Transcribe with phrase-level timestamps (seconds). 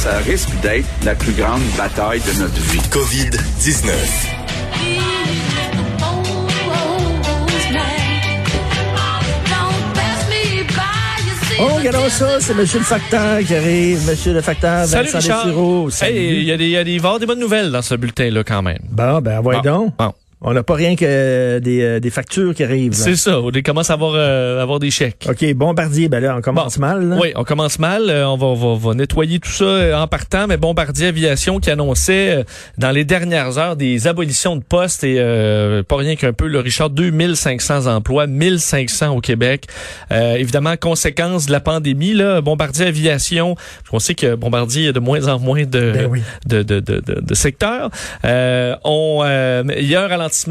[0.00, 2.78] Ça risque d'être la plus grande bataille de notre vie.
[2.90, 3.90] COVID-19.
[11.60, 14.06] Oh, regardons ça, c'est Monsieur le facteur qui arrive.
[14.08, 16.08] Monsieur le facteur Salut Vincent Richard.
[16.08, 17.40] Hey, il y a des, il y a des, il va y avoir des bonnes
[17.40, 18.78] nouvelles dans ce bulletin-là quand même.
[18.88, 19.96] Bon, ben, voyons Bon, donc.
[19.98, 20.12] bon.
[20.40, 22.92] On n'a pas rien que des, euh, des factures qui arrivent.
[22.92, 25.26] C'est ça, on commence à avoir, euh, avoir des chèques.
[25.28, 26.86] OK, Bombardier, ben là, on commence Bon.
[26.86, 27.08] mal.
[27.08, 27.16] Là.
[27.20, 28.08] Oui, on commence mal.
[28.08, 31.70] Euh, on va, va, va nettoyer tout ça euh, en partant, mais Bombardier Aviation qui
[31.72, 32.44] annonçait euh,
[32.78, 36.60] dans les dernières heures des abolitions de postes et euh, pas rien qu'un peu, le
[36.60, 39.64] Richard, 2500 emplois, 1500 au Québec.
[40.12, 43.56] Euh, évidemment, conséquence de la pandémie, là, Bombardier Aviation,
[43.90, 46.22] on sait que Bombardier, a de moins en moins de, Ben oui.
[46.46, 47.90] de, de, de, de, de secteurs.
[48.24, 50.06] Euh, on, euh, a un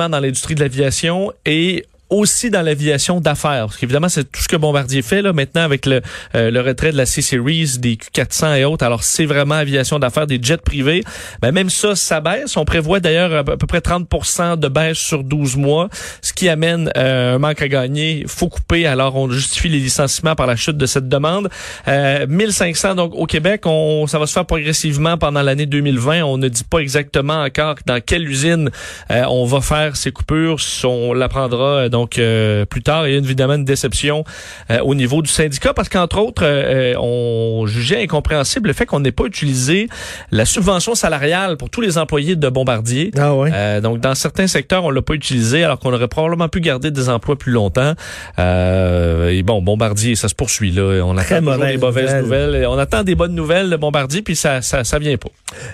[0.10, 3.66] dans l'industrie de l'aviation et aussi dans l'aviation d'affaires.
[3.66, 6.02] Parce qu'évidemment, c'est tout ce que Bombardier fait là maintenant avec le,
[6.36, 8.86] euh, le retrait de la C-Series, des Q400 et autres.
[8.86, 11.04] Alors, c'est vraiment aviation d'affaires, des jets privés.
[11.42, 12.58] Ben, même ça, ça baisse.
[12.58, 15.90] On prévoit d'ailleurs à peu près 30% de baisse sur 12 mois,
[16.22, 18.24] ce qui amène euh, un manque à gagner.
[18.28, 18.86] faut couper.
[18.88, 21.50] Alors, on justifie les licenciements par la chute de cette demande.
[21.88, 23.62] Euh, 1500 donc au Québec.
[23.66, 26.24] On, ça va se faire progressivement pendant l'année 2020.
[26.24, 28.70] On ne dit pas exactement encore dans quelle usine
[29.12, 30.58] euh, on va faire ces coupures.
[30.84, 33.08] On l'apprendra euh, donc euh, plus tard.
[33.08, 34.24] Il y a évidemment une déception
[34.70, 39.00] euh, au niveau du syndicat parce qu'entre autres, euh, on jugeait incompréhensible le fait qu'on
[39.00, 39.88] n'ait pas utilisé
[40.32, 43.12] la subvention salariale pour tous les employés de Bombardier.
[43.18, 43.50] Ah ouais.
[43.52, 46.92] Euh, donc, dans certains secteurs, on l'a pas utilisé, alors qu'on aurait probablement pu garder
[46.92, 47.94] des emplois plus longtemps.
[48.38, 51.04] Euh, et bon, Bombardier, ça se poursuit là.
[51.04, 52.46] On attend toujours mauvaise des mauvaises nouvelle.
[52.46, 52.68] nouvelles.
[52.68, 55.30] On attend des bonnes nouvelles de Bombardier, puis ça, ça, ça vient pas.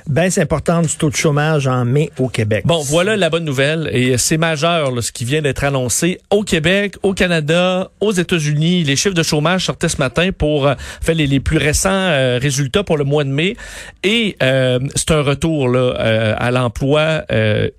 [0.08, 2.64] Baisse importante du taux de chômage en mai au Québec.
[2.66, 6.44] Bon, voilà la bonne nouvelle, et c'est majeur là, ce qui vient d'être annoncé au
[6.44, 8.84] Québec, au Canada, aux États-Unis.
[8.84, 12.84] Les chiffres de chômage sortaient ce matin pour euh, faire les, plus récents euh, résultats
[12.84, 13.56] pour le mois de mai,
[14.04, 17.24] et euh, c'est un retour là, euh, à l'emploi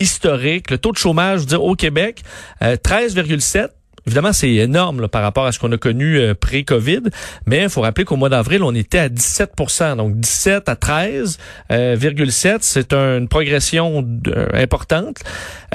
[0.00, 0.70] historique.
[0.70, 2.22] Le taux de chômage, je veux dire, au Québec,
[2.62, 3.68] euh, 13,7.
[4.06, 7.00] Évidemment, c'est énorme là, par rapport à ce qu'on a connu euh, pré-COVID,
[7.46, 12.58] mais il faut rappeler qu'au mois d'avril, on était à 17% Donc 17 à 13,7,
[12.60, 15.18] c'est un- une progression euh, importante.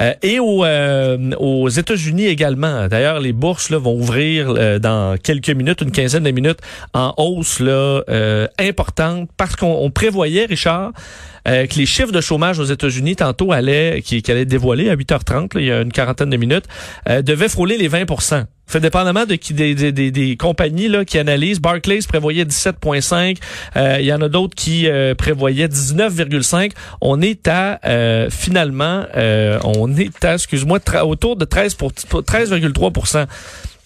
[0.00, 2.88] Euh, et au, euh, aux États-Unis également.
[2.88, 6.58] D'ailleurs, les bourses là, vont ouvrir euh, dans quelques minutes, une quinzaine de minutes,
[6.94, 10.92] en hausse là, euh, importante, parce qu'on on prévoyait, Richard,
[11.48, 14.90] euh, que les chiffres de chômage aux États-Unis tantôt allaient, qui, qui allaient être dévoilés
[14.90, 16.66] à 8h30, là, il y a une quarantaine de minutes,
[17.08, 18.06] euh, devaient frôler les 20
[18.70, 21.60] fait dépendamment de qui des, des, des, des compagnies là, qui analysent.
[21.60, 23.38] Barclays prévoyait 17,5.
[23.76, 26.72] Euh, Il y en a d'autres qui euh, prévoyaient 19,5.
[27.00, 32.92] On est à euh, finalement, euh, on est à, excuse-moi, autour de 13 pour 13,3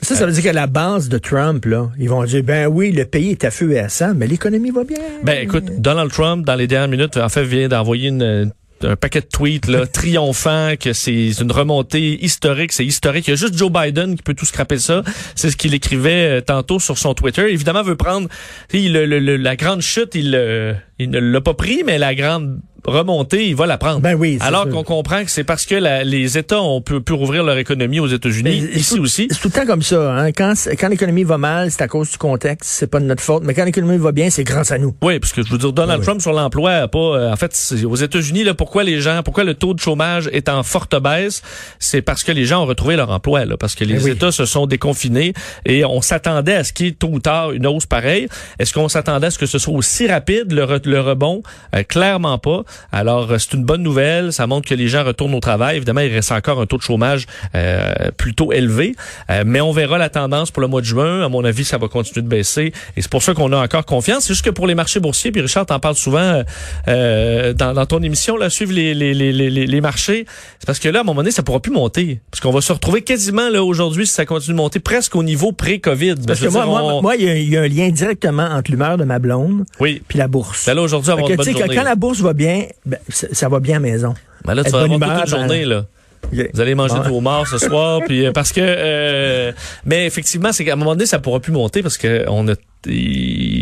[0.04, 2.92] Ça, ça veut dire qu'à la base de Trump, là, ils vont dire, ben oui,
[2.92, 4.98] le pays est à feu et à sang, mais l'économie va bien.
[5.22, 9.20] Ben écoute, Donald Trump, dans les dernières minutes, en fait, vient d'envoyer une un paquet
[9.22, 13.26] de tweets là, triomphant que c'est une remontée historique, c'est historique.
[13.28, 15.02] Il y a juste Joe Biden qui peut tout scraper ça.
[15.34, 17.50] C'est ce qu'il écrivait euh, tantôt sur son Twitter.
[17.50, 18.28] Évidemment, veut prendre
[18.74, 22.58] le- le- la grande chute, il, euh, il ne l'a pas pris, mais la grande
[22.86, 24.00] remontée, il va la prendre.
[24.00, 27.12] Ben oui, Alors qu'on comprend que c'est parce que la- les États ont pu, pu
[27.12, 29.28] rouvrir leur économie aux États-Unis, Mais ici aussi.
[29.30, 30.12] C'est tout le temps comme ça.
[30.14, 30.32] Hein?
[30.32, 33.42] Quand, quand l'économie va mal, c'est à cause du contexte, c'est pas de notre faute.
[33.44, 34.94] Mais quand l'économie va bien, c'est grâce à nous.
[35.02, 36.06] Oui, parce que je veux dire, Donald Oui.
[36.06, 36.98] Trump sur l'emploi pas.
[36.98, 40.48] euh, en fait, aux États-Unis, là, pourquoi les gens, pourquoi le taux de chômage est
[40.48, 41.42] en forte baisse,
[41.78, 44.10] c'est parce que les gens ont retrouvé leur emploi, là, parce que les oui.
[44.12, 45.32] États se sont déconfinés
[45.66, 48.28] et on s'attendait à ce qu'il y ait tôt ou tard une hausse pareille.
[48.58, 51.42] Est-ce qu'on s'attendait à ce que ce soit aussi rapide le, re- le rebond?
[51.74, 52.62] Euh, Clairement pas.
[52.92, 54.32] Alors euh, c'est une bonne nouvelle.
[54.32, 55.76] Ça montre que les gens retournent au travail.
[55.76, 58.94] Évidemment, il reste encore un taux de chômage euh, plutôt élevé,
[59.30, 61.24] Euh, mais on verra la tendance pour le mois de juin.
[61.24, 63.84] À mon avis, ça va continuer de baisser et c'est pour ça qu'on a encore
[63.84, 64.24] confiance.
[64.24, 66.42] C'est juste que pour les marchés boursiers, puis Richard t'en parle souvent
[66.88, 70.26] euh, dans, dans ton émission, là, suivre les, les, les, les, les marchés,
[70.58, 72.20] c'est parce que là, à un moment donné, ça pourra plus monter.
[72.30, 75.22] Parce qu'on va se retrouver quasiment là aujourd'hui, si ça continue de monter, presque au
[75.22, 76.14] niveau pré-COVID.
[76.26, 77.88] Parce Je que moi, moi, on- moi, il y, a- il y a un lien
[77.90, 80.02] directement entre l'humeur de ma blonde oui.
[80.06, 80.66] puis la bourse.
[80.66, 83.76] Ben là, aujourd'hui, que, que quand la bourse va bien, ben, ça, ça va bien
[83.76, 84.14] à la maison.
[84.44, 85.86] Ben là, tu être vas avoir toute une journée, là.
[86.32, 86.50] Ok.
[86.54, 89.52] Vous allez manger de vos morts ce soir, puis euh, parce que, euh,
[89.84, 92.54] mais effectivement, c'est qu'à un moment donné, ça pourra plus monter parce que on a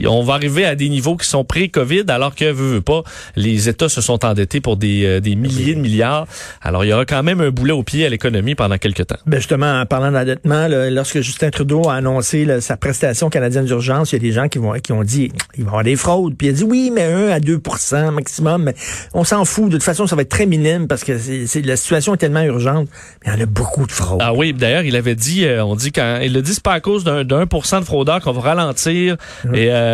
[0.07, 3.03] on va arriver à des niveaux qui sont pré-Covid, alors que, veut, veut pas,
[3.37, 6.27] les États se sont endettés pour des, euh, des milliers de milliards.
[6.61, 9.17] Alors, il y aura quand même un boulet au pied à l'économie pendant quelques temps.
[9.27, 14.13] Ben justement, en parlant d'endettement, lorsque Justin Trudeau a annoncé là, sa prestation canadienne d'urgence,
[14.13, 15.97] il y a des gens qui vont qui ont dit il va y avoir des
[15.97, 16.35] fraudes.
[16.37, 18.65] Puis il a dit oui, mais 1 à 2% maximum.
[18.65, 18.75] Mais
[19.15, 19.67] on s'en fout.
[19.67, 22.43] De toute façon, ça va être très minime parce que c'est, la situation est tellement
[22.43, 22.89] urgente.
[23.25, 24.21] Mais il y en a beaucoup de fraudes.
[24.23, 26.73] Ah oui, d'ailleurs, il avait dit, euh, on dit quand il a dit c'est pas
[26.73, 29.17] à cause d'un d'un pour cent de fraudeurs qu'on va ralentir.
[29.53, 29.92] Et, euh,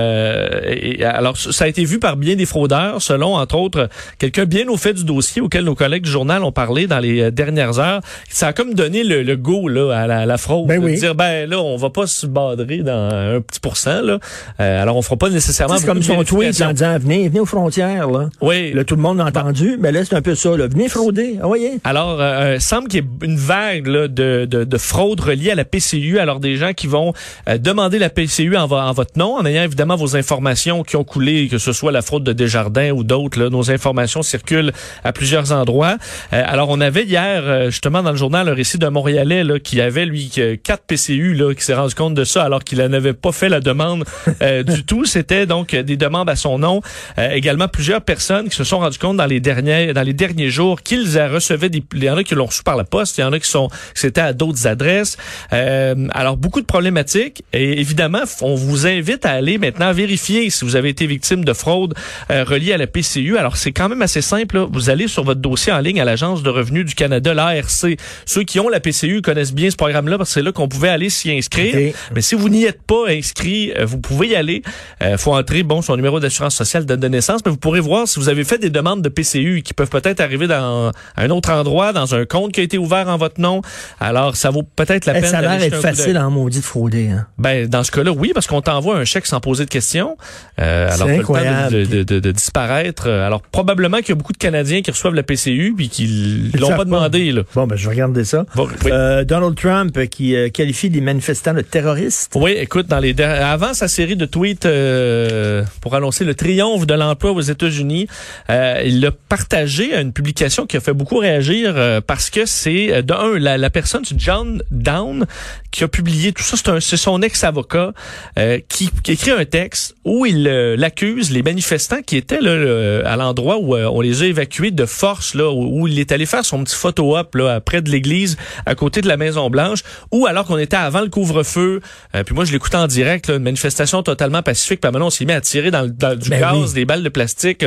[0.66, 4.68] et- alors ça a été vu par bien des fraudeurs, selon entre autres quelqu'un bien
[4.68, 7.78] au fait du dossier auquel nos collègues du journal ont parlé dans les euh, dernières
[7.78, 8.00] heures.
[8.28, 10.98] Ça a comme donné le, le go là à la, la fraude, Ben de oui.
[10.98, 14.18] dire ben là on va pas se badrer dans un petit pourcent là.
[14.60, 15.76] Euh, alors on fera pas nécessairement.
[15.78, 18.10] c'est comme son tweet en disant venez, venez aux frontières.
[18.10, 18.72] Là, Oui.
[18.72, 19.76] là tout le monde l'a entendu.
[19.80, 20.56] Mais là, c'est un peu ça.
[20.56, 20.66] Là.
[20.68, 21.38] Venez frauder.
[21.42, 21.78] Ah, voyez.
[21.84, 25.50] Alors, euh, euh, semble qu'il y ait une vague là, de, de, de fraude reliée
[25.50, 26.18] à la PCU.
[26.18, 27.12] Alors, des gens qui vont
[27.48, 31.04] euh, demander la PCU en, en votre nom, en ayant évidemment vos informations qui ont
[31.04, 33.48] coulé, que ce soit la fraude de Desjardins ou d'autres.
[33.48, 34.72] Nos informations circulent
[35.04, 35.96] à plusieurs endroits.
[36.32, 39.58] Euh, alors, on avait hier, euh, justement, dans le journal, un récit d'un Montréalais là,
[39.58, 42.78] qui avait, lui, que- quatre PCU, là, qui s'est rendu compte de ça alors qu'il
[42.78, 44.04] n'avait pas fait la demande
[44.42, 45.04] euh, du tout.
[45.04, 46.80] C'était donc euh, des demandes à son nom.
[47.18, 50.50] Euh, également, plusieurs personnes qui se sont rendues compte dans les derniers, dans les derniers
[50.50, 51.82] jours qu'ils euh, recevaient des...
[51.94, 53.48] Il y en a qui l'ont reçu par la poste, il y en a qui
[53.48, 53.68] sont...
[53.94, 55.16] C'était à d'autres adresses.
[55.52, 57.44] Euh, alors, beaucoup de problématiques.
[57.52, 61.52] Et évidemment, on vous invite à aller maintenant vérifier si vous avez été victime de
[61.52, 61.94] fraude
[62.30, 63.36] euh, reliée à la PCU.
[63.38, 64.56] Alors, c'est quand même assez simple.
[64.58, 64.66] là.
[64.70, 67.96] Vous allez sur votre dossier en ligne à l'Agence de revenus du Canada, l'ARC.
[68.26, 70.88] Ceux qui ont la PCU connaissent bien ce programme-là parce que c'est là qu'on pouvait
[70.88, 71.74] aller s'y inscrire.
[71.74, 71.94] Ok.
[72.14, 74.62] Mais si vous n'y êtes pas inscrit, euh, vous pouvez y aller.
[75.00, 78.06] Il faut entrer bon son numéro d'assurance sociale, date de naissance, mais vous pourrez voir
[78.08, 81.50] si vous avez fait des demandes de PCU qui peuvent peut-être arriver dans un autre
[81.50, 83.62] endroit, dans un compte qui a été ouvert en votre nom.
[84.00, 87.08] Alors, ça vaut peut-être la peine ça a l'air d'être facile en maudit de frauder.
[87.08, 87.26] Hein.
[87.38, 90.16] Ben, dans ce cas-là, oui, parce qu'on t'envoie un chèque sans poser de questions.
[90.60, 91.72] Euh, alors, t'as le temps incroyable.
[91.72, 93.04] de, de, de- de disparaître.
[93.08, 96.50] Euh, Alors, probablement qu'il y a beaucoup de Canadiens qui reçoivent la PCU puis qui
[96.58, 97.30] l'ont pas demandé.
[97.32, 97.42] Là.
[97.54, 98.44] Bon, ben je regarder ça.
[98.54, 98.90] Bon, oui.
[98.92, 102.32] Euh, Donald Trump euh, qui euh, qualifie les manifestants de terroristes.
[102.34, 106.94] Oui, écoute, dans les avant sa série de tweets euh, pour annoncer le triomphe de
[106.94, 108.06] l'emploi aux États-Unis,
[108.50, 112.92] euh, il a partagé une publication qui a fait beaucoup réagir euh, parce que c'est
[112.92, 115.26] euh, de un la, la personne John Down
[115.70, 116.56] qui a publié tout ça.
[116.56, 117.92] C'est un- c'est son ex-avocat
[118.38, 122.54] euh, qui, qui écrit un texte où il euh, l'accuse les manifestants qui étaient là,
[122.56, 125.98] le- à l'endroit où euh, on les a évacués de force là où, où il
[125.98, 128.36] est allé faire son petit photo op là près de l'église
[128.66, 129.80] à côté de la Maison Blanche
[130.10, 131.80] ou alors qu'on était avant le couvre-feu.
[132.14, 134.80] Euh, puis moi je l'écoutais en direct là, une manifestation totalement pacifique.
[134.80, 136.74] Puis maintenant on s'est mis à tirer dans, le- dans du Ben gaz, oui.
[136.74, 137.64] des balles de plastique.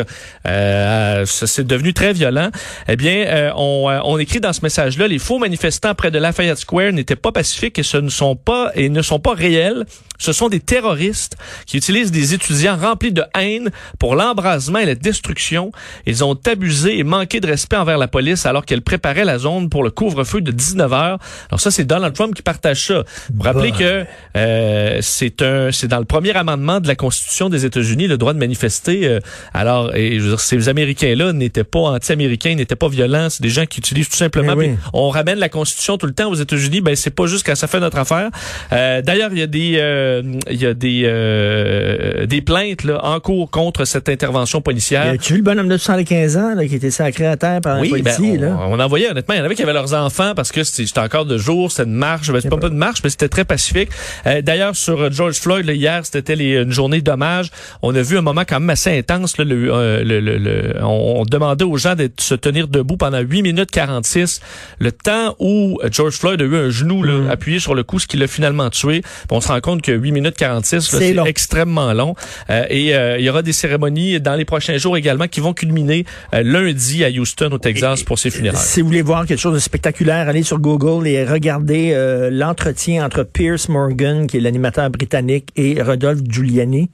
[0.48, 2.50] Euh, ça, c'est devenu très violent.
[2.88, 6.18] Eh bien, euh, on, euh, on écrit dans ce message-là les faux manifestants près de
[6.20, 9.86] Lafayette Square n'étaient pas pacifiques et ce ne sont pas et ne sont pas réels.
[10.22, 11.36] Ce sont des terroristes
[11.66, 15.72] qui utilisent des étudiants remplis de haine pour l'embrasement et la destruction.
[16.06, 19.70] Ils ont abusé et manqué de respect envers la police alors qu'elle préparait la zone
[19.70, 21.20] pour le couvre-feu de 19 heures.
[21.50, 23.04] Alors ça, c'est Donald Trump qui partage ça.
[23.34, 23.78] Vous rappelez Bah.
[23.80, 24.06] que
[24.38, 28.34] euh, c'est un, c'est dans le premier amendement de la Constitution des États-Unis le droit
[28.34, 29.08] de manifester.
[29.08, 29.20] euh,
[29.54, 33.30] alors, et je veux dire, ces Américains-là n'étaient pas anti-américains, n'étaient pas violents.
[33.30, 34.56] C'est des gens qui utilisent tout simplement.
[34.56, 34.76] Mais oui.
[34.94, 36.82] On ramène la Constitution tout le temps aux États-Unis.
[36.82, 38.30] Ben c'est pas juste quand ça fait notre affaire.
[38.72, 39.78] Euh, D'ailleurs, il y a des,
[40.12, 45.14] euh, il y a des, euh, des plaintes là, en cours contre cette intervention policière.
[45.22, 47.82] Tu vu le bonhomme de 75 ans là, qui était sacré à terre par un
[47.82, 48.38] Oui, ben, policier?
[48.38, 48.58] on, là?
[48.70, 49.34] on en voyait honnêtement.
[49.36, 51.84] Il y en avait qui avaient leurs enfants parce que c'était encore de jour, c'était
[51.90, 52.32] une marche.
[52.32, 53.90] Ben, c'est pas, pas de marche, mais c'était très pacifique.
[54.28, 57.50] Euh, D'ailleurs, sur euh, George Floyd, là, hier, c'était une journée d'hommage.
[57.82, 59.38] On a vu un moment quand même assez intense.
[59.38, 59.56] Là, le,
[60.04, 63.72] le- le- le- on, on demandait aux gens de se tenir debout pendant 8 minutes
[63.72, 64.42] 46.
[64.80, 67.30] Le temps où George Floyd a eu un genou là, Mm.
[67.30, 69.02] appuyé sur le cou, ce qui l'a finalement tué.
[69.02, 72.16] Puis on se rend compte que 8 minutes 46, là, C'est extrêmement long.
[72.50, 75.54] Euh, et euh, il y aura des cérémonies dans les prochains jours également qui vont
[75.54, 78.60] culminer euh, lundi à Houston, au Texas, pour ses funérailles.
[78.62, 83.06] Si vous voulez voir quelque chose de spectaculaire, allez sur Google et regardez euh, l'entretien
[83.06, 86.90] entre Pierce Morgan, qui est l'animateur britannique, et Rodolphe Giuliani.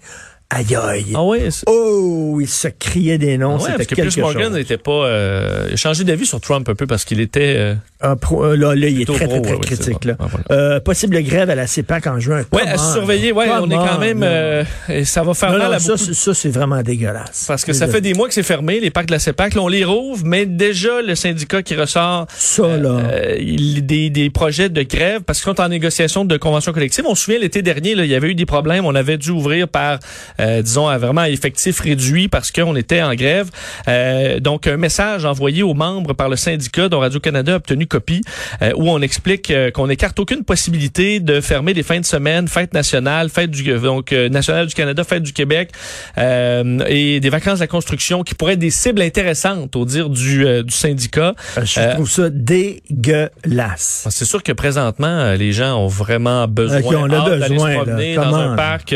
[0.49, 1.05] Aïe aïe.
[1.13, 3.57] Ah c'est- Oh, il se criait des noms.
[3.59, 6.69] ah ouais, parce que Pierce Morgan n'était pas euh, il a changé d'avis sur Trump
[6.69, 9.27] un peu parce qu'il était euh, Ah, pro- euh, là, là, il est très, très,
[9.27, 10.05] pro, très ouais, critique.
[10.05, 10.15] là.
[10.19, 10.45] Ah, voilà.
[10.51, 12.43] Euh, possible grève à la CEPAC en juin.
[12.49, 15.67] Come à surveiller, ouais, on est quand même euh, et ça va faire Non, mal
[15.67, 17.43] non, à ça, beaucoup ça, c'est vraiment dégueulasse.
[17.47, 19.53] parce que ça fait des mois que c'est fermé, les parcs de la CEPAC.
[19.55, 23.01] Là, on les rouvre, mais déjà, le syndicat qui ressort Ça, là.
[23.37, 27.03] il- des, des projets de grève parce qu'ils sont en négociation de convention collective.
[27.05, 28.85] On se souvient, l'été dernier, là, il y avait eu des problèmes.
[28.85, 29.99] On avait dû ouvrir par,
[30.39, 33.49] euh, disons, à vraiment effectif réduit parce qu'on était en grève.
[33.87, 38.21] Euh, donc, un message envoyé aux membres par le syndicat dont Radio-Canada a obtenu copie
[38.61, 42.47] euh, où on explique euh, qu'on n'écarte aucune possibilité de fermer les fins de semaine,
[42.47, 45.71] fête nationale, fête du donc nationale du Canada, fête du Québec
[46.17, 50.45] et des vacances de la construction qui pourraient être des cibles intéressantes au dire du,
[50.63, 51.33] du syndicat.
[51.57, 54.07] Je trouve ça dégueulasse.
[54.09, 58.15] C'est sûr que présentement les gens ont vraiment besoin, okay, on a besoin se promener
[58.15, 58.95] là, dans un parc.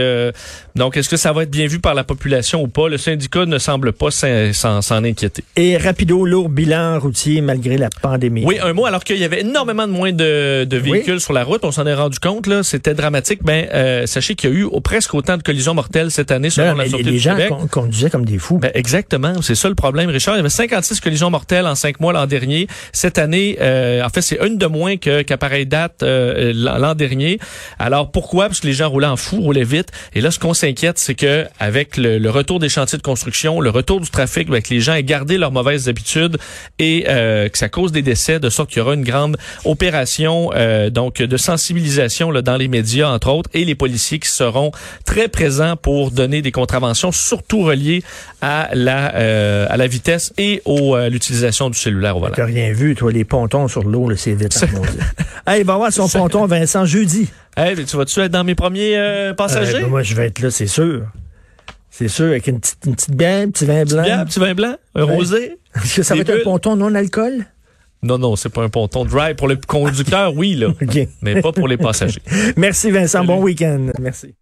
[0.76, 3.46] donc est-ce que ça va être bien vu par la population ou pas Le syndicat
[3.46, 5.44] ne semble pas s'en inquiéter.
[5.56, 8.44] Et rapido, lourd bilan routier malgré la pandémie.
[8.46, 11.44] Oui, un mot, alors qu'il y avait énormément de moins de, de véhicules sur la
[11.44, 13.40] route, on s'en est rendu compte, là, c'était dramatique.
[13.44, 16.76] Ben, euh, sachez qu'il y a eu presque autant de collisions mortelles cette année selon
[16.76, 17.54] la Sûreté Les gens Québec.
[17.72, 18.58] conduisaient comme des fous.
[18.58, 20.36] Ben, exactement, c'est ça le problème, Richard.
[20.36, 22.68] Il y avait 56 collisions mortelles en cinq mois l'an dernier.
[22.92, 27.40] Cette année, euh, en fait, c'est une de moins qu'à pareille date euh, l'an dernier.
[27.80, 28.48] Alors pourquoi?
[28.48, 29.90] Parce que les gens roulaient en fou, roulaient vite.
[30.14, 31.21] Et là, ce qu'on s'inquiète, c'est que
[31.60, 34.80] avec le, le, retour des chantiers de construction, le retour du trafic, ben, que les
[34.80, 36.38] gens aient gardé leurs mauvaises habitudes
[36.80, 40.52] et euh, que ça cause des décès, de sorte qu'il y aura une grande opération
[40.54, 44.72] euh, donc de sensibilisation là, dans les médias entre autres et les policiers qui seront
[45.06, 48.04] très présents pour donner des contraventions, surtout reliées
[48.42, 52.34] à la euh, à la vitesse et au l'utilisation du cellulaire au volant.
[52.36, 54.64] T'as rien vu, toi, les pontons sur l'eau, le c'est vite.
[55.48, 57.30] hey, il va voir son ponton Vincent jeudi.
[57.58, 59.82] Hey, tu vas-tu être dans mes premiers passagers?
[59.82, 61.08] Ben, moi, je vais être là, c'est sûr.
[61.90, 64.04] C'est sûr, avec une petite, une petite bière, un petit vin blanc.
[64.04, 65.58] un petit vin blanc, un rosé.
[65.76, 67.46] Est-ce que ça va être un ponton non-alcool?
[68.04, 69.36] Non, non, c'est pas un ponton dry.
[69.36, 70.70] Pour le conducteur, oui, là.
[71.22, 72.22] Mais pas pour les passagers.
[72.58, 73.92] Merci Vincent, bon week-end.
[74.00, 74.34] Merci.